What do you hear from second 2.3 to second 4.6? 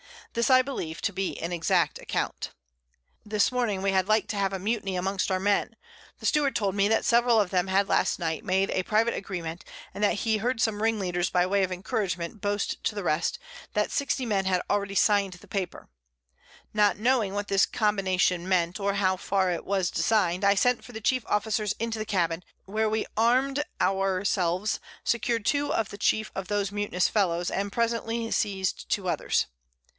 [Sidenote: In Gorgona Road.] This Morning we had like to have a